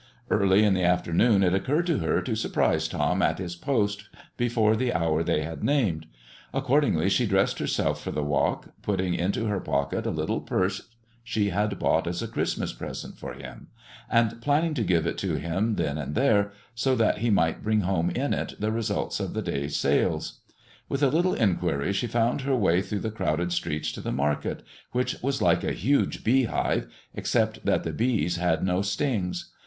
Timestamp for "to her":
1.85-2.23